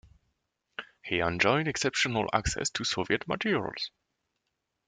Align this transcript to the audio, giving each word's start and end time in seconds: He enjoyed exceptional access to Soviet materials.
He 1.03 1.19
enjoyed 1.19 1.67
exceptional 1.67 2.27
access 2.33 2.71
to 2.71 2.83
Soviet 2.83 3.27
materials. 3.27 3.91